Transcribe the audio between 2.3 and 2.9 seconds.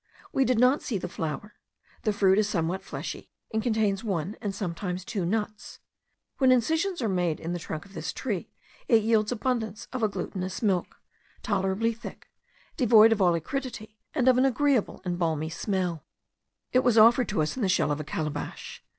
is somewhat